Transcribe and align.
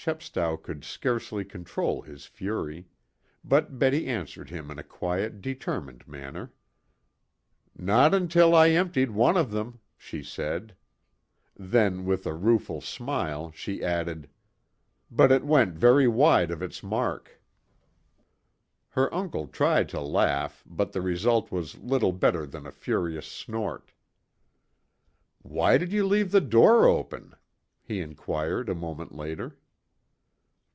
Chepstow 0.00 0.56
could 0.56 0.84
scarcely 0.84 1.44
control 1.44 2.00
his 2.00 2.24
fury. 2.24 2.86
But 3.44 3.78
Betty 3.78 4.06
answered 4.06 4.48
him 4.48 4.70
in 4.70 4.78
a 4.78 4.82
quiet 4.84 5.42
determined 5.42 6.06
manner. 6.08 6.50
"Not 7.76 8.14
until 8.14 8.54
I 8.54 8.68
had 8.68 8.76
emptied 8.86 9.10
one 9.10 9.36
of 9.36 9.50
them," 9.50 9.80
she 9.98 10.22
said. 10.22 10.74
Then 11.58 12.06
with 12.06 12.26
a 12.26 12.32
rueful 12.32 12.80
smile 12.80 13.50
she 13.50 13.84
added, 13.84 14.30
"But 15.10 15.30
it 15.32 15.44
went 15.44 15.74
very 15.74 16.06
wide 16.08 16.50
of 16.52 16.62
its 16.62 16.82
mark." 16.82 17.38
Her 18.90 19.12
uncle 19.12 19.46
tried 19.48 19.90
to 19.90 20.00
laugh, 20.00 20.64
but 20.64 20.92
the 20.92 21.02
result 21.02 21.52
was 21.52 21.76
little 21.76 22.12
better 22.12 22.46
than 22.46 22.66
a 22.66 22.72
furious 22.72 23.26
snort. 23.26 23.90
"Why 25.42 25.76
did 25.76 25.92
you 25.92 26.06
leave 26.06 26.30
the 26.30 26.40
door 26.40 26.86
open?" 26.86 27.34
he 27.82 28.00
inquired 28.00 28.70
a 28.70 28.74
moment 28.76 29.12
later. 29.14 29.58